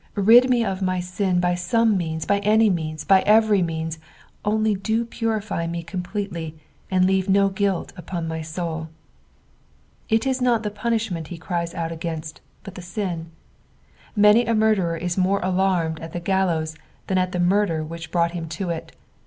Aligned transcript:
Bid 0.15 0.49
nic 0.49 0.65
of 0.65 0.81
my 0.81 0.99
sin 0.99 1.39
by 1.39 1.53
some 1.53 1.95
means, 1.95 2.25
by 2.25 2.39
any 2.39 2.71
means, 2.71 3.03
by 3.03 3.21
every 3.21 3.61
means, 3.61 3.99
only 4.43 4.73
do 4.73 5.05
purify 5.05 5.67
me 5.67 5.83
completely, 5.83 6.55
and 6.89 7.05
leave 7.05 7.29
no 7.29 7.49
guilt 7.49 7.93
upnn 7.95 8.25
my 8.25 8.41
soul." 8.41 8.89
It 10.09 10.25
is 10.25 10.41
not 10.41 10.63
the 10.63 10.71
punishment 10.71 11.27
he 11.27 11.37
cries 11.37 11.75
out 11.75 11.91
agiunat, 11.91 12.39
but 12.63 12.73
the 12.73 12.81
sin. 12.81 13.29
Many 14.15 14.47
a 14.47 14.55
murderer 14.55 14.97
is 14.97 15.19
more 15.19 15.39
alarmed 15.43 15.99
at 15.99 16.13
the 16.13 16.19
gallows 16.19 16.75
than 17.05 17.19
at 17.19 17.31
the 17.31 17.39
murder 17.39 17.83
which 17.83 18.09
brought 18.09 18.31
him 18.31 18.49
to 18.49 18.71
it. 18.71 18.95